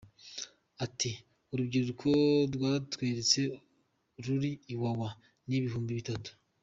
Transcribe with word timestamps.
Ati 0.85 1.11
“Urubyiruko 1.51 2.07
watweretse 2.63 3.39
ruri 4.25 4.51
Iwawa 4.73 5.09
ni 5.47 5.55
ibihumbi 5.59 5.91
bitatu. 5.99 6.31